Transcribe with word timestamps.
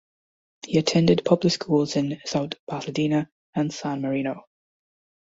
He 0.65 0.79
attended 0.79 1.23
public 1.23 1.53
schools 1.53 1.95
in 1.95 2.19
South 2.25 2.53
Pasadena 2.67 3.29
and 3.53 3.71
San 3.71 4.01
Marino. 4.01 4.47